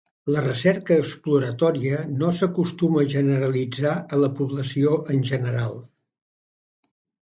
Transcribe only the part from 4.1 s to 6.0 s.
a la població en general.